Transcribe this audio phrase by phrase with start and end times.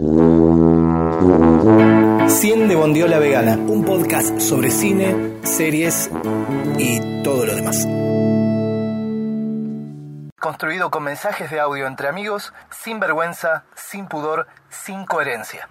[0.00, 0.08] Cien
[2.68, 6.08] de Bondiola Vegana, un podcast sobre cine, series
[6.78, 7.86] y todo lo demás.
[10.40, 15.68] Construido con mensajes de audio entre amigos, sin vergüenza, sin pudor, sin coherencia.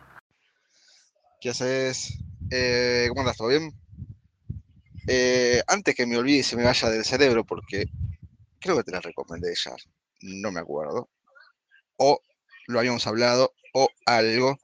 [1.41, 2.19] ¿Qué haces?
[2.51, 3.37] Eh, ¿Cómo andas?
[3.37, 3.73] ¿Todo bien?
[5.07, 7.85] Eh, antes que me olvide y se me vaya del cerebro, porque
[8.59, 9.73] creo que te la recomendé ya,
[10.21, 11.09] no me acuerdo.
[11.97, 12.21] O
[12.67, 14.57] lo habíamos hablado, o algo.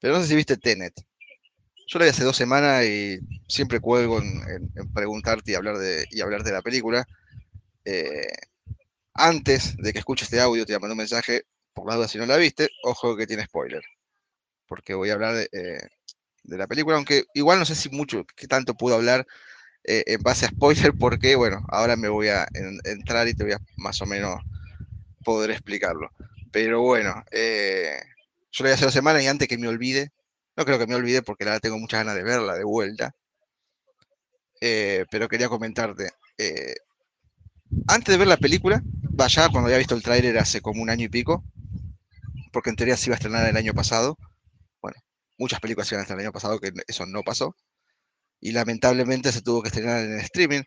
[0.00, 0.94] Pero no sé si viste Tenet.
[1.88, 6.20] Yo la vi hace dos semanas y siempre cuelgo en, preguntarte y hablar de, y
[6.20, 7.06] hablar de la película.
[7.84, 8.28] Eh,
[9.14, 12.26] antes de que escuches este audio, te mandar un mensaje, por la duda si no
[12.26, 13.82] la viste, ojo que tiene spoiler.
[14.66, 15.80] Porque voy a hablar de, eh,
[16.44, 19.26] la película, aunque igual no sé si mucho, qué tanto puedo hablar
[19.84, 22.46] eh, en base a spoiler, porque bueno, ahora me voy a
[22.84, 24.42] entrar y te voy a más o menos
[25.24, 26.10] poder explicarlo.
[26.52, 27.24] Pero bueno,
[28.58, 30.10] yo la vi hace dos semanas y antes que me olvide,
[30.56, 33.14] no creo que me olvide porque la tengo muchas ganas de verla de vuelta.
[34.60, 36.10] Eh, pero quería comentarte.
[36.36, 36.74] Eh,
[37.86, 41.04] antes de ver la película, vaya, cuando había visto el tráiler hace como un año
[41.04, 41.44] y pico,
[42.52, 44.18] porque en teoría se iba a estrenar el año pasado.
[44.82, 44.98] Bueno,
[45.38, 47.54] muchas películas se iban a estrenar el año pasado, que eso no pasó.
[48.40, 50.62] Y lamentablemente se tuvo que estrenar en streaming.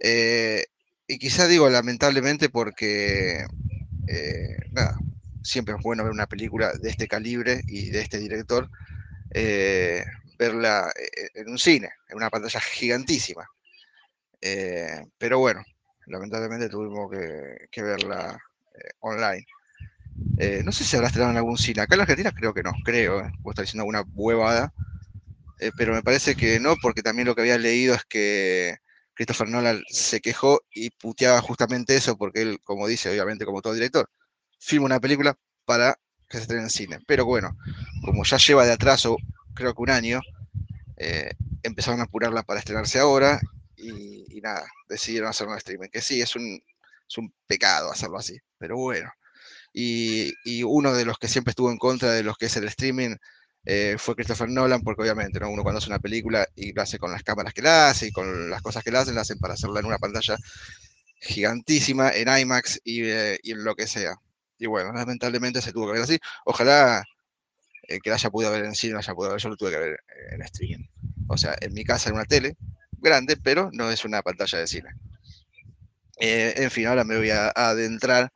[0.00, 0.64] Eh,
[1.06, 3.46] y quizá digo lamentablemente porque,
[4.72, 4.98] nada,
[5.46, 8.68] siempre es bueno ver una película de este calibre y de este director,
[9.30, 10.04] eh,
[10.38, 13.48] verla eh, en un cine, en una pantalla gigantísima.
[14.40, 15.62] Eh, pero bueno,
[16.06, 18.38] lamentablemente tuvimos que, verla
[19.00, 19.46] online.
[20.64, 21.82] no sé si habrá estrenado en algún cine.
[21.82, 23.30] Acá en la Argentina creo que no, creo.
[23.40, 24.72] Vos diciendo alguna huevada.
[25.76, 28.76] pero me parece que no, porque también lo que había leído es que
[29.14, 33.72] Christopher Nolan se quejó y puteaba justamente eso, porque él, como dice, obviamente, como todo
[33.72, 34.10] director,
[34.58, 37.00] filma una película para que se estrene en cine.
[37.06, 37.56] Pero bueno,
[38.04, 39.16] como ya lleva de atraso,
[39.54, 40.20] creo que un año,
[40.96, 41.30] eh,
[41.62, 43.40] empezaron a apurarla para estrenarse ahora
[43.76, 45.88] y, nada, decidieron hacer un streaming.
[45.88, 46.60] Que sí, es un,
[47.08, 49.10] es un pecado hacerlo así, pero bueno.
[49.72, 50.32] Y,
[50.64, 53.16] uno de los que siempre estuvo en contra de los que es el streaming
[53.64, 55.50] eh, fue Christopher Nolan, porque obviamente ¿no?
[55.50, 58.12] uno cuando hace una película y lo hace con las cámaras que la hace y
[58.12, 60.36] con las cosas que la hacen, la hacen para hacerla en una pantalla
[61.20, 64.16] gigantísima, en IMAX y, eh, y en lo que sea.
[64.58, 66.18] Y bueno, lamentablemente se tuvo que ver así.
[66.44, 67.04] Ojalá
[67.88, 69.70] eh, que la haya podido ver en cine, la haya podido ver, yo lo tuve
[69.70, 70.86] que ver eh, en streaming.
[71.28, 72.56] O sea, en mi casa en una tele
[72.98, 74.90] grande, pero no es una pantalla de cine.
[76.18, 78.32] Eh, en fin, ahora me voy a, adentrar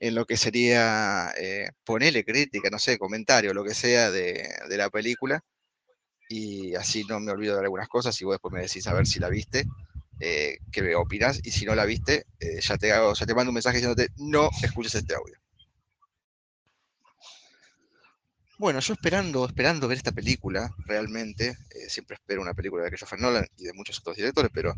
[0.00, 1.32] en lo que sería
[1.84, 5.40] ponerle crítica, no sé, comentario, lo que sea de, la película.
[6.28, 9.06] Y así no me olvido de algunas cosas y vos después me decís a ver
[9.06, 9.64] si la viste
[10.18, 12.26] qué opinas y si no la viste,
[12.60, 15.41] ya, te hago, ya te mando un mensaje diciéndote no escuches este audio.
[18.62, 23.18] Bueno, yo esperando, esperando ver esta película, realmente, eh, siempre espero una película de Christopher
[23.20, 24.72] Nolan y de muchos otros directores, pero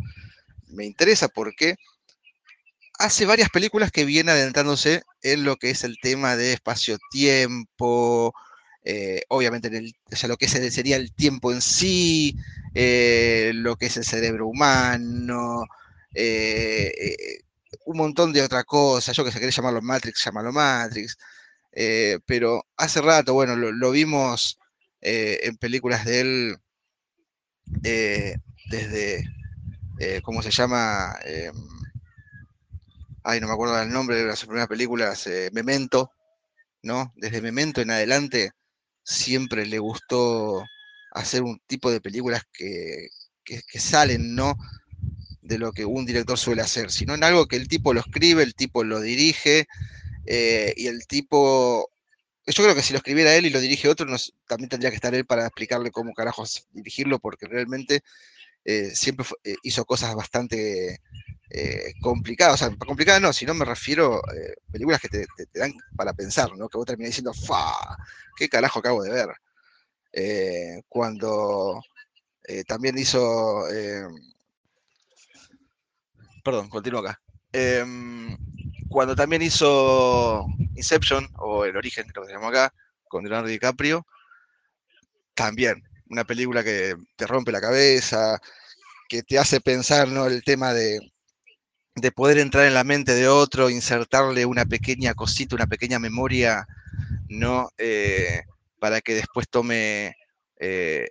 [0.68, 1.74] me interesa porque
[2.98, 8.32] hace varias películas que viene adentrándose en lo que es el tema de espacio-tiempo,
[8.84, 12.34] eh, obviamente en el, o sea, lo que sería el tiempo en sí,
[12.74, 15.66] eh, lo que es el cerebro humano,
[17.84, 21.18] un montón de otras cosas, yo que sé, querés llamarlo Matrix, llámalo Matrix.
[21.76, 24.58] Eh, pero hace rato, bueno, lo, vimos
[25.00, 26.56] eh, en películas de él
[27.82, 28.36] eh,
[28.70, 29.24] desde,
[30.22, 31.16] ¿cómo se llama?
[33.24, 36.12] ay, no me acuerdo el nombre de las primeras películas, Memento,
[36.82, 37.12] ¿no?
[37.16, 38.52] Desde Memento en adelante
[39.02, 40.64] siempre le gustó
[41.12, 43.08] hacer un tipo de películas que,
[43.44, 44.56] que salen, ¿no?
[45.44, 48.42] de lo que un director suele hacer, sino en algo que el tipo lo escribe,
[48.42, 49.66] el tipo lo dirige,
[50.26, 51.90] eh, y el tipo,
[52.46, 54.06] yo creo que si lo escribiera él y lo dirige otro,
[54.46, 58.02] también tendría que estar él para explicarle cómo carajos dirigirlo, porque realmente
[58.64, 61.00] eh, siempre eh, hizo cosas bastante
[62.00, 62.54] complicadas.
[62.54, 66.56] O sea, complicadas no, si no me refiero a películas que te, dan para pensar,
[66.56, 66.68] ¿no?
[66.68, 67.96] Que vos terminás diciendo, ¡fa!
[68.36, 69.28] ¿Qué carajo acabo de ver?
[70.88, 71.82] cuando
[72.66, 73.64] también hizo...
[76.42, 77.20] perdón, continúo acá.
[77.52, 78.36] Em,
[78.94, 80.46] cuando también hizo
[80.76, 82.72] Inception, o El Origen, creo que llama acá,
[83.08, 84.06] con Leonardo DiCaprio,
[85.34, 88.38] también una película que te rompe la cabeza,
[89.08, 90.26] que te hace pensar ¿no?
[90.26, 91.00] el tema de,
[92.14, 96.64] poder entrar en la mente de otro, insertarle una pequeña cosita, una pequeña memoria,
[97.28, 97.70] ¿no?
[97.76, 98.42] Eh,
[98.78, 100.16] para que después tome
[100.60, 101.08] eh,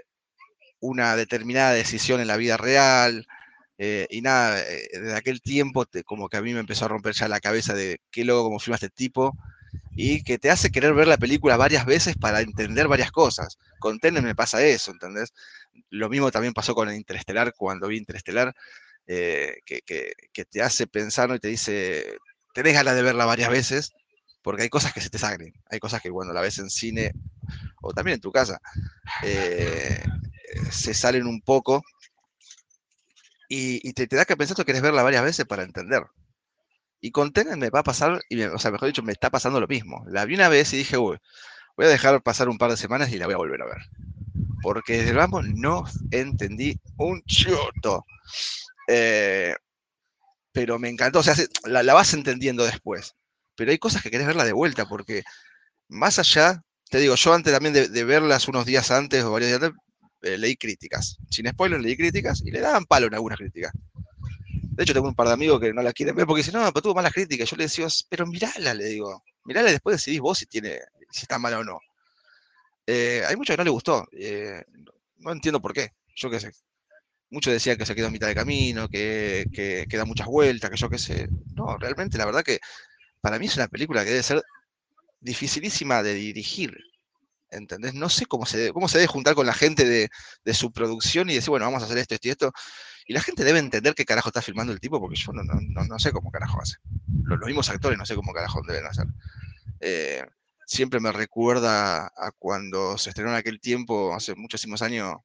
[0.80, 3.28] una determinada decisión en la vida real.
[3.86, 7.14] Eh, y nada, eh, desde aquel tiempo como que a mí me empezó a romper
[7.14, 9.38] ya la cabeza de qué loco como filma este tipo
[9.92, 13.58] y que te hace querer ver la película varias veces para entender varias cosas.
[13.80, 15.34] Con Tenet me pasa eso, ¿entendés?
[15.90, 18.54] Lo mismo también pasó con Interestelar cuando vi Interestelar,
[19.06, 19.82] eh, que,
[20.50, 22.16] te hace pensar y te dice,
[22.54, 23.92] tenés ganas de verla varias veces,
[24.44, 27.12] porque hay cosas que se te salen, hay cosas que cuando la ves en cine
[27.82, 28.62] o también en tu casa,
[30.72, 31.84] se salen un poco
[33.56, 36.04] y, te, da que pensar que querés verla varias veces para entender.
[37.00, 39.68] Y con me va a pasar, y o sea, mejor dicho, me está pasando lo
[39.68, 40.04] mismo.
[40.08, 41.18] La vi una vez y dije, uy,
[41.78, 43.78] voy a dejar pasar un par de semanas y la voy a volver a ver.
[44.62, 48.06] Porque desde el vamos no entendí un choto.
[48.88, 49.56] Eh,
[50.52, 51.36] pero me encantó, o sea,
[51.66, 53.14] la, vas entendiendo después.
[53.56, 55.24] Pero hay cosas que querés verla de vuelta, porque
[55.90, 59.62] más allá, te digo, yo antes también de, verlas unos días antes o varios días
[59.62, 59.80] antes,
[60.24, 61.18] eh, leí críticas.
[61.30, 63.74] Sin spoiler, leí críticas y le daban palo en algunas críticas.
[64.76, 66.72] De hecho, tengo un par de amigos que no la quieren ver porque dicen, no,
[66.72, 67.50] pero tuvo malas críticas.
[67.50, 69.24] Yo le decía, pero mirala, le digo.
[69.46, 70.80] Mirala y después decidís vos si, tiene,
[71.12, 71.80] si está mala o no.
[72.88, 74.08] Eh, hay muchos que no le gustó.
[74.12, 74.64] Eh,
[75.20, 75.92] no entiendo por qué.
[76.16, 76.52] Yo qué sé.
[77.30, 80.78] Muchos decían que se quedó a mitad de camino, que, que, da muchas vueltas, que
[80.78, 81.28] yo qué sé.
[81.56, 82.60] No, realmente, la verdad que
[83.22, 84.44] para mí es una película que debe ser
[85.20, 86.78] dificilísima de dirigir.
[87.54, 87.94] ¿Entendés?
[87.94, 90.10] No sé cómo se, cómo se debe juntar con la gente de,
[90.44, 92.52] de su producción y decir, bueno, vamos a hacer esto, esto y esto.
[93.06, 95.84] Y la gente debe entender qué carajo está filmando el tipo, porque yo no, no,
[95.86, 96.76] no sé cómo carajo hace.
[97.26, 99.08] Los, mismos actores no sé cómo carajo deben hacer.
[99.80, 100.26] Eh,
[100.66, 105.18] siempre me recuerda a cuando se estrenó en aquel tiempo, hace muchísimos años,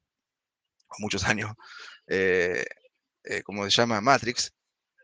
[0.99, 1.53] muchos años,
[2.09, 2.65] eh,
[3.25, 4.53] eh, como se llama, Matrix,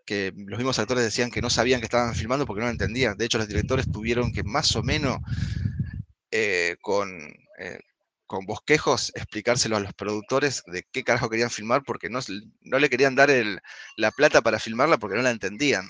[0.05, 3.17] que los mismos actores decían que no sabían que estaban filmando porque no lo entendían.
[3.17, 5.19] De hecho, los directores tuvieron que más o menos
[6.81, 7.35] con
[8.27, 12.21] con bosquejos explicárselo a los productores de qué carajo querían filmar porque no,
[12.63, 13.31] no le querían dar
[13.97, 15.89] la plata para filmarla porque no la entendían.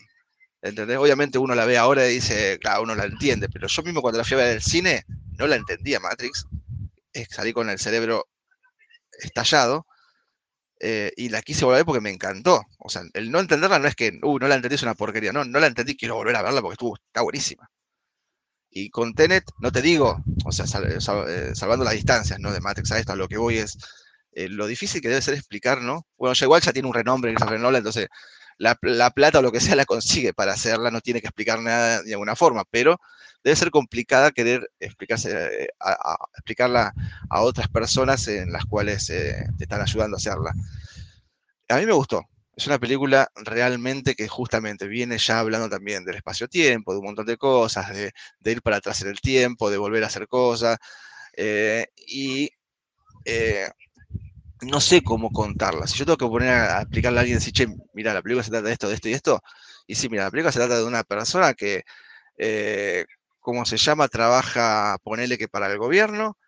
[0.63, 0.97] ¿Entendés?
[0.97, 4.19] Obviamente uno la ve ahora y dice, claro, uno la entiende, pero yo mismo cuando
[4.19, 5.05] la fui a ver el cine
[5.39, 6.47] no la entendía Matrix.
[7.31, 8.27] Salí con el cerebro
[9.21, 9.87] estallado
[10.81, 12.63] eh, y la quise volver porque me encantó.
[12.79, 15.33] O sea, el no entenderla no es que, uh, no la entendí, es una porquería.
[15.33, 16.77] No, no la entendí, quiero volver a verla porque
[17.07, 17.71] está buenísima.
[18.77, 21.01] Y con Tenet, no te digo, o sea, eh,
[21.55, 22.51] salvando las distancias, ¿no?
[22.53, 23.79] De Matrix a esto, a lo que voy es
[24.33, 26.09] eh, lo difícil que debe ser explicar, ¿no?
[26.17, 28.09] Bueno, ya igual ya tiene un renombre, Christopher Nolan, entonces
[28.59, 32.03] la, plata o lo que sea la consigue para hacerla, no tiene que explicar nada
[32.03, 33.01] de alguna forma, pero
[33.45, 35.31] debe ser complicada querer explicarse,
[35.67, 35.69] eh,
[36.35, 36.93] explicarla
[37.31, 40.53] a otras personas en las cuales te están ayudando a hacerla.
[41.69, 46.17] A mí me gustó, es una película realmente que justamente viene ya hablando también del
[46.17, 48.13] espacio-tiempo, de un montón de cosas, de,
[48.45, 50.79] ir para atrás en el tiempo, de volver a hacer cosas.
[51.37, 52.51] Eh, y
[53.25, 53.69] eh,
[54.63, 55.87] no sé cómo contarla.
[55.87, 58.51] Si yo tengo que poner a, explicarle a alguien, decir, che, mira, la película se
[58.51, 59.43] trata de esto, de esto y esto.
[59.87, 61.83] Y sí, mira, la película se trata de una persona que,
[62.39, 63.05] eh,
[63.41, 64.09] ¿cómo se llama?
[64.09, 66.39] Trabaja, ponele que para el gobierno,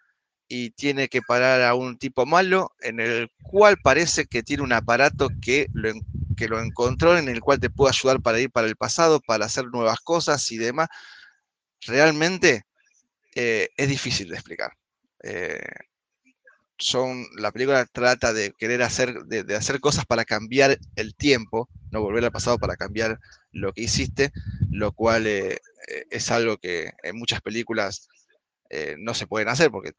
[0.48, 4.72] y tiene que parar a un tipo malo en el cual parece que tiene un
[4.72, 5.92] aparato que lo,
[6.36, 9.46] que lo encontró, en el cual te puede ayudar para ir para el pasado, para
[9.46, 10.88] hacer nuevas cosas y demás.
[11.86, 12.64] Realmente
[13.34, 14.72] eh, es difícil de explicar.
[15.22, 15.60] Eh,
[16.78, 22.02] son, la película trata de querer hacer, de, hacer cosas para cambiar el tiempo, no
[22.02, 23.18] volver al pasado para cambiar
[23.50, 24.30] lo que hiciste,
[24.70, 25.58] lo cual eh,
[26.10, 28.08] es algo que en muchas películas
[28.98, 29.92] no se pueden hacer porque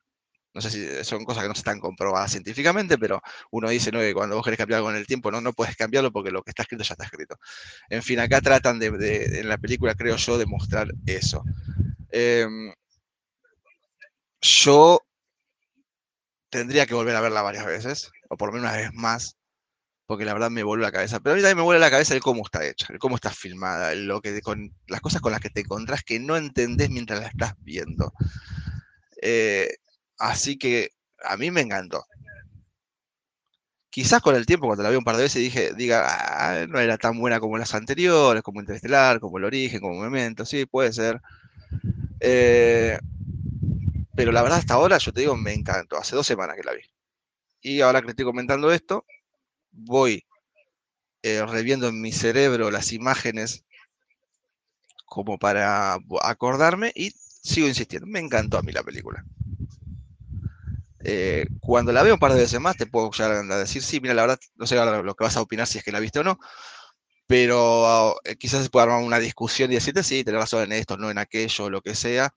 [0.57, 3.21] no sé si son cosas que no están comprobadas científicamente, pero
[3.51, 3.99] uno dice ¿no?
[3.99, 6.41] que cuando vos querés cambiar algo en el tiempo, no, no puedes cambiarlo porque lo
[6.41, 7.35] que está escrito ya está escrito.
[7.89, 8.87] En fin, acá tratan de,
[9.39, 11.43] en la película, creo yo, de mostrar eso.
[12.09, 12.73] Em,
[14.41, 14.99] yo
[16.49, 19.37] tendría que volver a verla varias veces, o por lo menos una vez más,
[20.07, 21.19] porque la verdad me vuelve la cabeza.
[21.19, 23.29] Pero a mí también me vuelve la cabeza el cómo está hecha, el cómo está
[23.29, 27.19] filmada, lo que, con, las cosas con las que te encontrás que no entendés mientras
[27.19, 28.11] la estás viendo.
[29.21, 29.69] Eh,
[30.17, 30.89] Así que
[31.23, 32.05] a mí me encantó.
[33.89, 36.79] Quizás con el tiempo, cuando la vi un par de veces, dije, diga, ah, no
[36.79, 40.93] era tan buena como las anteriores, como Interestelar, como El Origen, como Memento, sí, puede
[40.93, 41.19] ser.
[42.19, 42.99] Eh,
[44.15, 45.97] pero la verdad, hasta ahora, yo te digo, me encantó.
[45.97, 46.81] Hace dos semanas que la vi.
[47.61, 49.05] Y ahora que estoy comentando esto,
[49.71, 50.25] voy
[51.23, 53.63] eh, reviendo en mi cerebro las imágenes
[55.05, 58.07] como para acordarme y sigo insistiendo.
[58.07, 59.23] Me encantó a mí la película.
[61.09, 64.01] Eh, cuando la veo un par de veces más, te puedo llegar a decir, sí,
[64.01, 66.19] mira, la verdad, no sé lo que vas a opinar si es que la viste
[66.19, 66.37] o no,
[67.27, 70.97] pero eh, quizás se pueda armar una discusión y decirte, sí, tenés razón en esto,
[70.97, 72.33] no en aquello, lo que sea,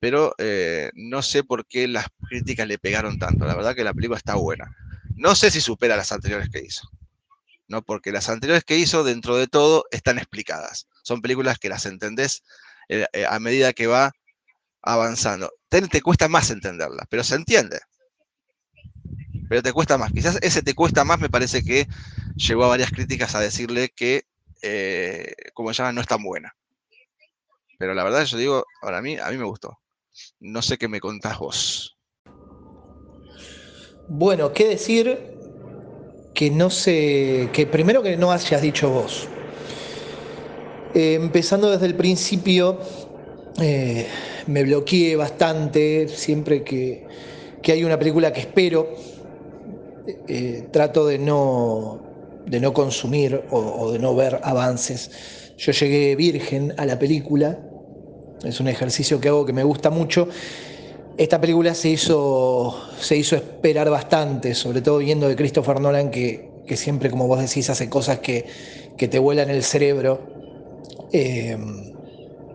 [0.00, 3.46] pero eh, no sé por qué las críticas le pegaron tanto.
[3.46, 4.70] La verdad que la película está buena.
[5.16, 6.88] No sé si supera las anteriores que hizo.
[7.68, 10.88] No, porque las anteriores que hizo, dentro de todo, están explicadas.
[11.02, 12.44] Son películas que las entendés
[13.28, 14.12] a medida que va
[14.82, 15.52] avanzando.
[15.68, 17.80] Te, te cuesta más entenderla, pero se entiende.
[19.48, 20.12] Pero te cuesta más.
[20.12, 21.88] Quizás ese te cuesta más, me parece que
[22.36, 24.24] llegó a varias críticas a decirle que,
[24.62, 26.54] eh, como llama, no es tan buena.
[27.78, 29.78] Pero la verdad, yo digo, ahora a mí, a mí me gustó.
[30.40, 31.96] No sé qué me contás vos.
[34.08, 35.36] Bueno, qué decir
[36.32, 39.28] que no sé, que primero que no hayas dicho vos.
[40.94, 42.78] Eh, empezando desde el principio,
[43.60, 44.06] eh,
[44.46, 47.06] me bloqueé bastante siempre que,
[47.66, 48.94] hay una película que espero.
[50.28, 52.00] Eh, trato de no,
[52.46, 55.10] de no consumir o, de no ver avances.
[55.58, 57.58] Yo llegué virgen a la película,
[58.44, 60.28] es un ejercicio que hago que me gusta mucho.
[61.16, 66.50] Esta película se hizo, se hizo esperar bastante, sobre todo viendo de Christopher Nolan, que,
[66.74, 68.44] siempre, como vos decís, hace cosas que,
[68.96, 70.20] que te vuelan el cerebro.
[71.12, 71.56] Eh,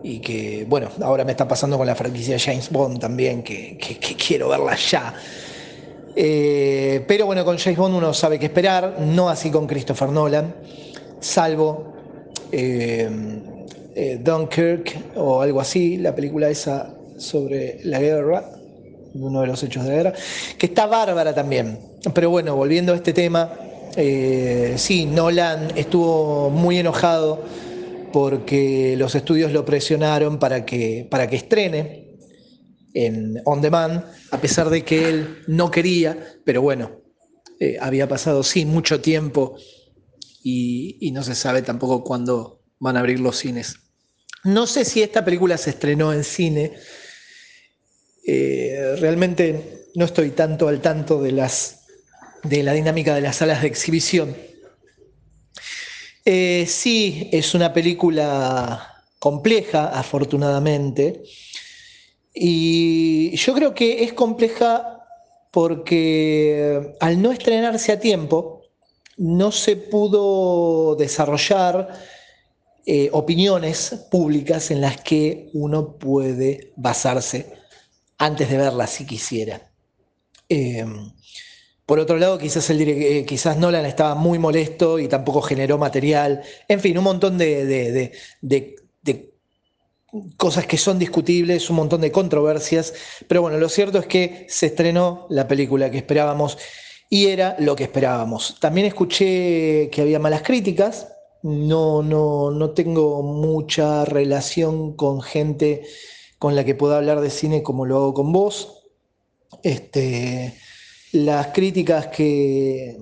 [0.02, 3.78] y que, bueno, ahora me está pasando con la franquicia James Bond también, que,
[4.26, 5.14] quiero verla ya.
[6.14, 10.54] Eh, pero bueno, con James Bond uno sabe qué esperar, no así con Christopher Nolan,
[11.20, 11.94] salvo
[12.50, 13.08] eh,
[13.94, 18.44] eh, Dunkirk o algo así, la película esa sobre la guerra,
[19.14, 20.12] uno de los hechos de guerra,
[20.58, 21.78] que está bárbara también.
[22.12, 23.50] Pero bueno, volviendo a este tema,
[23.94, 27.40] sí, Nolan estuvo muy enojado
[28.12, 32.01] porque los estudios lo presionaron para que, para que estrene
[32.94, 37.02] en On Demand, a pesar de que él no quería, pero bueno,
[37.60, 39.56] eh, había pasado sí mucho tiempo
[40.42, 43.76] y, no se sabe tampoco cuándo van a abrir los cines.
[44.44, 46.72] No sé si esta película se estrenó en cine,
[48.26, 51.84] eh, realmente no estoy tanto al tanto de, las,
[52.42, 54.34] de la dinámica de las salas de exhibición
[56.24, 61.24] eh, sí, es una película compleja, afortunadamente.
[62.34, 65.00] Y yo creo que es compleja
[65.50, 68.62] porque al no estrenarse a tiempo,
[69.18, 71.88] no se pudo desarrollar
[72.86, 77.52] eh, opiniones públicas en las que uno puede basarse
[78.18, 79.70] antes de verla si quisiera.
[80.48, 80.84] Eh,
[81.86, 83.26] por otro lado, quizás, eh,
[83.58, 86.42] Nolan estaba muy molesto y tampoco generó material.
[86.66, 88.12] En fin, un montón de,
[90.36, 92.94] cosas que son discutibles, un montón de controversias.
[93.28, 96.58] Pero bueno, lo cierto es que se estrenó la película que esperábamos
[97.08, 98.56] y era lo que esperábamos.
[98.60, 101.08] También escuché que había malas críticas.
[101.42, 105.82] No, no, no tengo mucha relación con gente
[106.38, 108.82] con la que pueda hablar de cine como lo hago con vos.
[109.62, 110.54] Este,
[111.12, 112.96] las críticas que,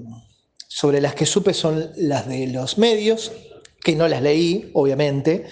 [0.68, 3.32] sobre las que supe son las de los medios,
[3.82, 5.46] que no las leí, obviamente,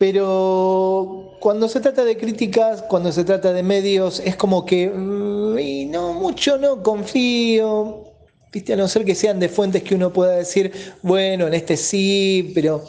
[0.00, 5.90] pero cuando se trata de críticas, cuando se trata de medios, es como que, mm,
[5.90, 8.06] no, mucho no confío,
[8.50, 8.72] ¿viste?
[8.72, 12.50] a no ser que sean de fuentes que uno pueda decir, bueno, en este sí,
[12.54, 12.82] pero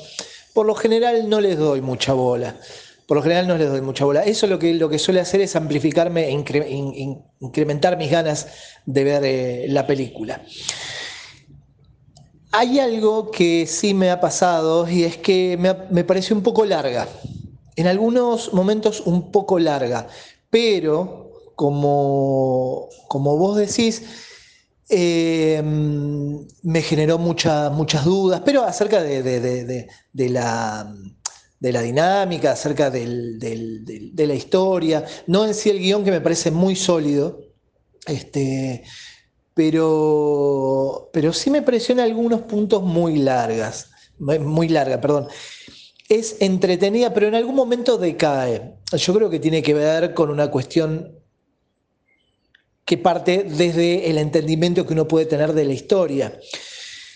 [0.54, 2.56] por lo general no les doy mucha bola
[3.08, 4.24] por lo general no les doy mucha bola.
[4.24, 8.48] Eso lo que, lo que suele hacer es amplificarme, e incrementar mis ganas
[8.86, 10.42] de ver eh, la película.
[12.52, 16.66] Hay algo que sí me ha pasado y es que me, me pareció un poco
[16.66, 17.08] larga.
[17.76, 20.08] En algunos momentos un poco larga,
[20.50, 24.04] pero como, como vos decís,
[24.90, 30.94] eh, me generó muchas dudas, pero acerca de la
[31.62, 36.50] de la dinámica, acerca de la historia, no en sí el guion que me parece
[36.50, 37.40] muy sólido,
[38.08, 38.84] este,
[39.54, 43.90] pero, pero sí me en algunos puntos muy largas,
[44.20, 45.28] muy larga, perdón.
[46.08, 48.76] Es entretenida, pero en algún momento decae.
[48.98, 51.18] Yo creo que tiene que ver con una cuestión
[52.86, 56.38] que parte desde el entendimiento que uno puede tener de la historia.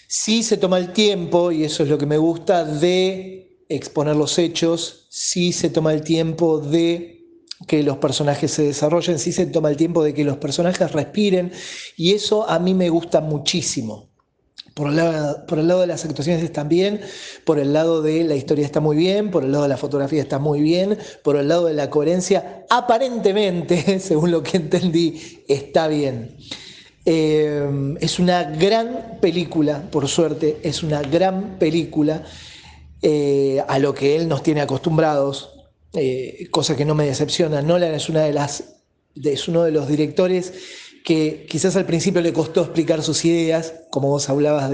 [0.07, 4.37] Sí se toma el tiempo, y eso es lo que me gusta, de exponer los
[4.37, 7.14] hechos, si se toma el tiempo de
[7.67, 11.51] que los personajes se desarrollen, si se toma el tiempo de que los personajes respiren,
[11.95, 14.09] y eso a mí me gusta muchísimo.
[14.73, 16.99] Por el, lado, por el lado de las actuaciones está bien,
[17.45, 20.21] por el lado de la historia está muy bien, por el lado de la fotografía
[20.21, 25.87] está muy bien, por el lado de la coherencia, aparentemente, según lo que entendí, está
[25.87, 26.35] bien.
[27.05, 32.23] Eh, es una gran película, por suerte, es una gran película
[33.01, 35.54] eh, a lo que él nos tiene acostumbrados,
[35.95, 37.61] eh, cosa que no me decepciona.
[37.61, 40.53] Nolan es, uno de los directores
[41.03, 44.71] que quizás al principio le costó explicar sus ideas, como vos hablabas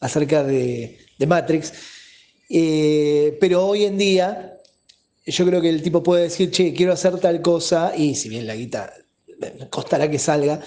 [0.00, 1.72] acerca de, Matrix,
[2.50, 4.58] eh, pero hoy en día
[5.26, 8.46] yo creo que el tipo puede decir, che, quiero hacer tal cosa, y si bien
[8.46, 8.92] la guita
[9.70, 10.60] costará que salga,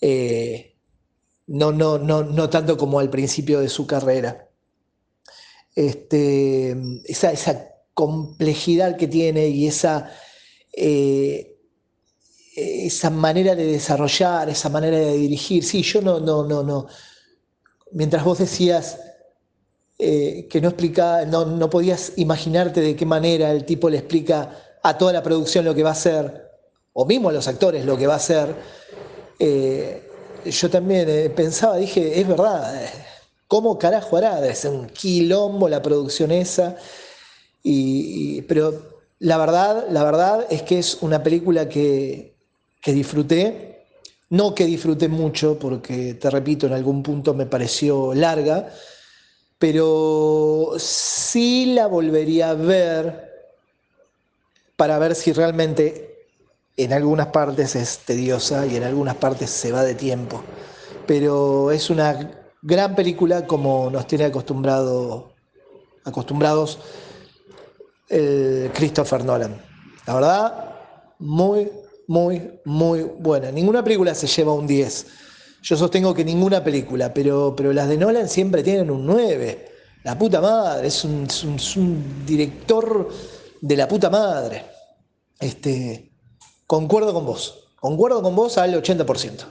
[0.00, 0.76] eh,
[1.48, 4.48] no, no, no, no tanto como al principio de su carrera.
[5.74, 6.74] Este,
[7.04, 10.12] esa, esa complejidad que tiene y esa,
[10.70, 11.56] eh,
[12.54, 15.64] esa manera de desarrollar, esa manera de dirigir.
[15.64, 16.88] Sí, yo no, no, no, no.
[17.92, 18.98] Mientras vos decías
[19.98, 24.78] eh, que no explicaba, no, no podías imaginarte de qué manera el tipo le explica
[24.82, 26.50] a toda la producción lo que va a hacer,
[26.92, 28.54] o mismo a los actores lo que va a hacer,
[29.38, 30.06] eh,
[30.44, 32.78] yo también pensaba, dije, es verdad,
[33.48, 34.54] ¿cómo carajo hará?
[34.54, 36.76] Ser un quilombo la producción esa
[38.46, 42.34] pero la verdad, la verdad es que es una película que,
[42.84, 43.84] disfruté.
[44.28, 48.68] No que disfruté mucho, porque te repito, en algún punto me pareció larga,
[49.58, 53.30] pero sí la volvería a ver
[54.76, 56.26] para ver si realmente
[56.76, 60.42] en algunas partes es tediosa y en algunas partes se va de tiempo.
[61.06, 62.30] Pero es una
[62.62, 65.32] gran película como nos tiene acostumbrado,
[66.04, 66.80] acostumbrados
[68.08, 69.60] el Christopher Nolan.
[70.06, 70.76] La verdad,
[71.18, 71.70] muy,
[72.06, 73.50] muy, muy buena.
[73.50, 75.06] Ninguna película se lleva un 10.
[75.62, 79.68] Yo sostengo que ninguna película, pero, pero las de Nolan siempre tienen un 9.
[80.04, 83.08] La puta madre, es un, director
[83.60, 84.64] de la puta madre.
[85.40, 86.12] Este,
[86.66, 87.72] concuerdo con vos.
[87.80, 89.44] Concuerdo con vos al 80%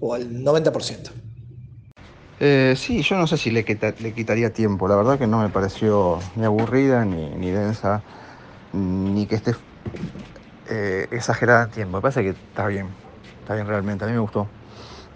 [0.00, 1.10] o al 90%.
[2.42, 4.88] Eh, sí, yo no sé si le, quitaría tiempo.
[4.88, 8.02] La verdad que no me pareció ni aburrida, ni, densa,
[8.72, 9.54] ni que esté
[10.70, 11.98] eh, exagerada en tiempo.
[11.98, 12.88] Me parece que está bien,
[13.42, 14.04] está bien realmente.
[14.04, 14.48] A mí me gustó.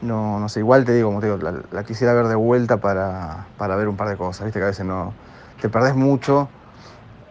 [0.02, 1.38] No, no sé, igual te digo, como te digo,
[1.72, 4.44] la, quisiera ver de vuelta para, ver un par de cosas.
[4.44, 5.14] Viste que a veces no
[5.62, 6.50] te perdés mucho.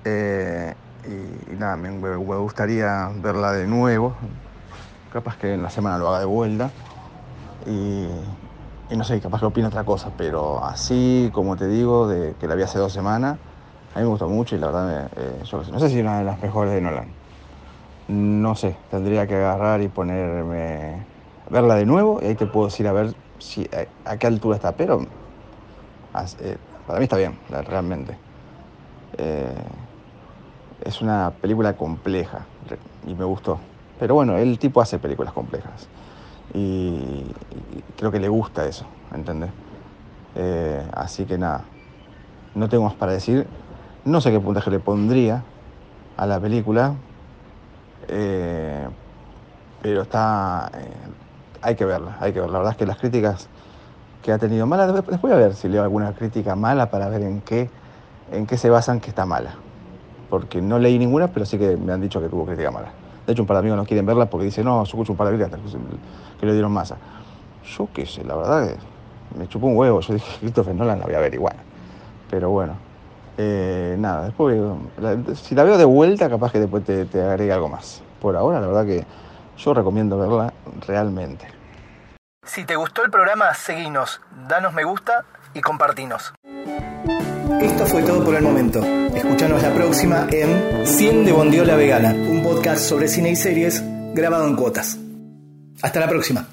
[0.06, 0.74] Eh,
[1.06, 4.16] y, nada, me, me gustaría verla de nuevo.
[5.12, 6.72] Capaz que en la semana lo haga de vuelta.
[7.68, 8.08] Y,
[8.94, 12.48] y no sé, capaz que opina otra cosa, pero así como te digo, de que
[12.48, 13.40] la vi hace dos semanas,
[13.94, 16.20] a mí me gustó mucho y la verdad, eh, yo no sé si es una
[16.20, 17.16] de las mejores de Nolan.
[18.08, 21.08] No sé, tendría que agarrar y ponerme,
[21.50, 23.68] verla de nuevo y ahí te puedo decir a ver si,
[24.06, 25.02] a, qué altura está, pero
[26.40, 28.20] eh, para mí está bien, realmente.
[29.18, 29.64] Eh,
[30.80, 32.50] es una película compleja
[33.02, 33.62] y me gustó.
[33.98, 35.90] Pero bueno, el tipo hace películas complejas
[36.54, 37.26] y,
[37.98, 39.52] creo que le gusta eso, ¿entendés?
[40.36, 41.66] Eh, así que nada,
[42.56, 43.48] no tengo más para decir.
[44.06, 45.44] No sé qué puntaje le pondría
[46.18, 46.96] a la película,
[48.08, 48.88] eh,
[49.82, 50.70] pero está.
[50.76, 50.94] Eh,
[51.62, 52.54] hay que verla, hay que verla.
[52.54, 53.48] La verdad es que las críticas
[54.22, 57.22] que ha tenido malas, después voy a ver si leo alguna crítica mala para ver
[57.22, 57.70] en qué,
[58.32, 59.56] en qué se basan que está mala.
[60.30, 63.03] Porque no leí ninguna, pero sí que me han dicho que tuvo crítica mala.
[63.26, 65.28] De hecho, un par de amigos no quieren verla porque dicen, no, escucho un par
[65.28, 65.60] de críticas
[66.40, 66.98] que le dieron masa.
[67.78, 68.76] Yo qué sé, la verdad
[69.38, 70.02] me chupó un huevo.
[70.02, 71.56] Yo dije, Christopher Nolan la voy a ver igual.
[72.30, 72.76] Pero bueno,
[73.38, 74.60] eh, nada, después,
[75.36, 78.02] si la veo de vuelta, capaz que después te, te agregue algo más.
[78.22, 79.06] Por ahora, la verdad que
[79.58, 80.54] yo recomiendo verla
[80.88, 81.48] realmente.
[82.46, 86.34] Si te gustó el programa, seguinos, danos me gusta y compartinos.
[87.62, 88.84] Esto fue todo por el momento.
[89.16, 94.48] Escúchanos la próxima en 100 de Bondiola Vegana, un podcast sobre cine y series grabado
[94.48, 94.98] en cuotas.
[95.82, 96.48] Hasta la próxima.